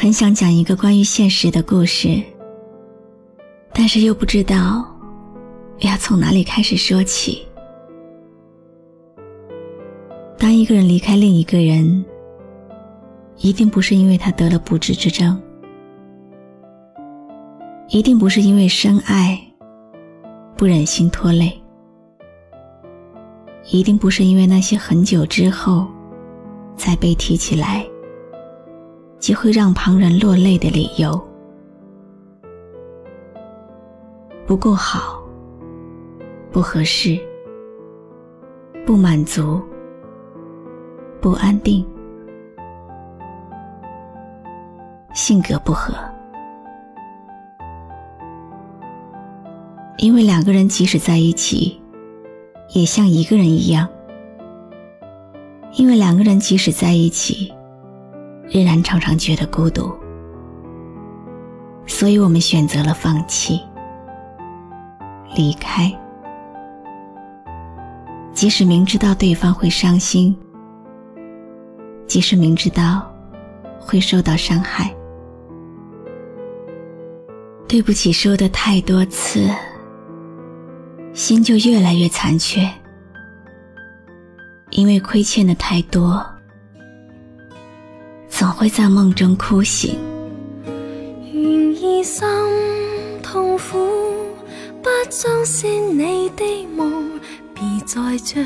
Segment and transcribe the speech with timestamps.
[0.00, 2.18] 很想讲一个关于现实的故事，
[3.70, 4.82] 但是又不知道
[5.80, 7.46] 要从哪里开始说起。
[10.38, 12.02] 当一个人离开另一个人，
[13.40, 15.38] 一定不是因为他得了不治之症，
[17.90, 19.38] 一定不是因为深爱
[20.56, 21.52] 不忍心拖累，
[23.70, 25.86] 一定不是因为那些很久之后
[26.74, 27.84] 才被提起来。
[29.20, 31.20] 即会让旁人落泪的理由，
[34.46, 35.22] 不够好，
[36.50, 37.20] 不合适，
[38.86, 39.60] 不满足，
[41.20, 41.86] 不安定，
[45.12, 45.92] 性格不合。
[49.98, 51.78] 因为两个人即使在一起，
[52.70, 53.86] 也像一个人一样。
[55.74, 57.52] 因为两个人即使在一起。
[58.52, 59.94] 仍然常常觉得孤独，
[61.86, 63.60] 所以我们选择了放弃、
[65.36, 65.90] 离开。
[68.32, 70.36] 即使明知道对方会伤心，
[72.08, 73.08] 即使明知道
[73.78, 74.92] 会受到伤害，
[77.68, 79.48] 对不起说的太多次，
[81.12, 82.68] 心就越来越残缺，
[84.70, 86.24] 因为亏欠的太多。
[88.40, 89.98] 总会在梦中哭醒。
[91.30, 91.34] 愿
[91.74, 92.26] 意心
[93.22, 93.76] 痛苦，
[94.82, 97.20] 不相信你的梦，
[97.52, 98.42] 别再将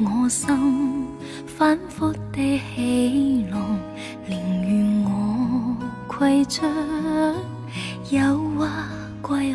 [0.00, 1.06] 我心
[1.46, 3.78] 反复地起弄，
[4.26, 4.36] 宁
[4.66, 5.76] 愿我
[6.18, 6.66] 携着
[8.10, 9.54] 忧郁归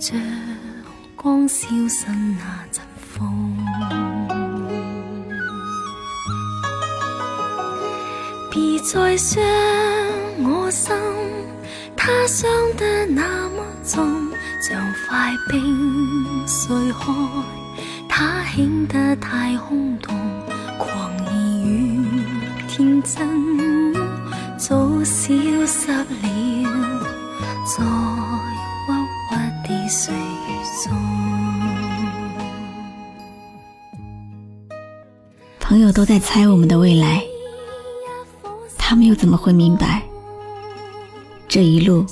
[0.00, 0.20] 去，像
[1.14, 3.55] 光消失那阵风。
[8.92, 9.42] 再伤
[10.44, 10.94] 我心，
[11.96, 14.06] 它伤得那么重，
[14.62, 17.12] 像块冰碎开，
[18.08, 20.14] 它显得太空洞，
[20.78, 22.00] 狂意与
[22.68, 23.92] 天真
[24.56, 25.26] 早消
[25.66, 26.06] 失了，
[27.66, 27.82] 在
[28.88, 28.92] 郁
[29.32, 29.34] 郁
[29.66, 30.20] 的岁月
[30.84, 30.94] 中。
[35.58, 37.20] 朋友都在猜我们的未来。
[38.88, 40.00] 他们又怎么会明白，
[41.48, 42.06] 这一路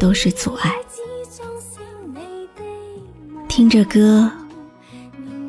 [0.00, 0.74] 都是阻碍？
[3.48, 4.32] 听着歌，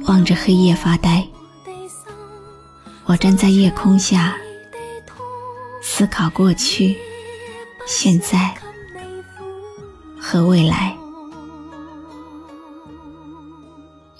[0.08, 1.26] 望着黑夜发呆。
[3.06, 4.36] 我站在夜空下，
[5.82, 6.98] 思考过去、
[7.88, 8.54] 现在
[10.20, 10.98] 和未来。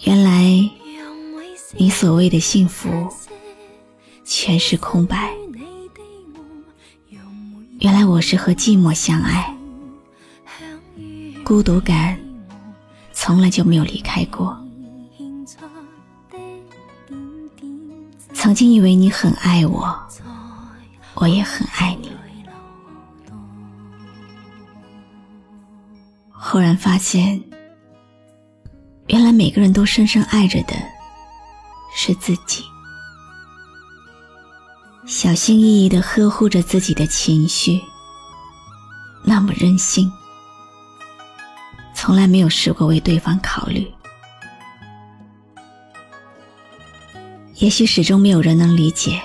[0.06, 0.42] 原来，
[1.76, 2.90] 你所谓的幸福，
[4.24, 5.36] 全是空白。
[7.80, 9.56] 原来我是和寂寞相爱，
[11.46, 12.20] 孤独感
[13.14, 14.58] 从来就没有离开过。
[18.34, 19.98] 曾经以为你很爱我，
[21.14, 22.12] 我也很爱你，
[26.34, 27.42] 忽然发现，
[29.08, 30.74] 原来每个人都深深爱着的
[31.96, 32.62] 是自己。
[35.10, 37.82] 小心翼翼的呵护着自己的情绪，
[39.24, 40.10] 那么任性，
[41.96, 43.92] 从来没有试过为对方考虑。
[47.56, 49.20] 也许始终没有人能理解，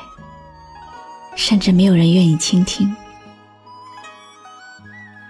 [1.37, 2.91] 甚至没有人愿意倾听。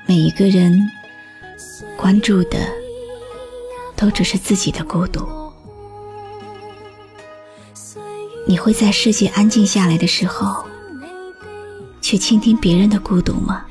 [0.07, 0.89] 每一个人
[1.97, 2.65] 关注的，
[3.97, 5.44] 都只是自己的孤独。
[8.47, 10.65] 你会在世界安静下来的时候，
[12.01, 13.65] 去倾听别人的孤独吗？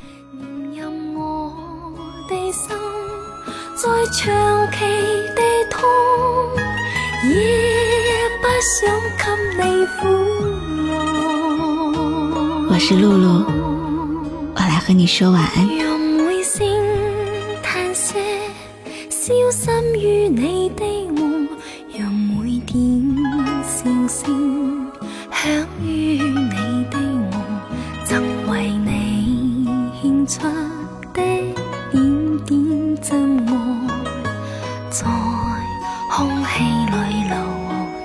[12.70, 13.46] 我是露露，
[14.56, 15.68] 我来和你说晚安。
[19.52, 20.84] 响于你的
[24.14, 24.92] 声
[25.32, 25.42] 响
[25.82, 27.32] 于你的梦，
[28.06, 28.12] 曾
[28.48, 29.68] 为你
[30.02, 30.04] 献。
[30.26, 30.40] 出
[31.14, 31.22] 的
[31.92, 32.52] 点点
[33.02, 33.12] 真
[33.46, 33.52] 爱，
[34.90, 35.06] 在
[36.10, 36.96] 空气里
[37.28, 37.36] 流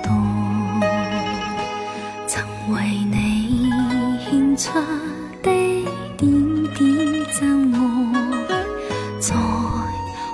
[0.03, 0.07] 动。
[2.27, 2.75] 曾为
[3.09, 3.15] 你
[4.19, 4.27] 献
[4.57, 4.67] 出
[5.41, 5.47] 的
[6.17, 6.27] 点
[6.75, 6.77] 点
[7.39, 7.39] 真
[7.73, 7.77] 爱，
[9.21, 9.27] 在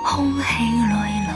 [0.04, 0.94] 空气里
[1.28, 1.35] 流。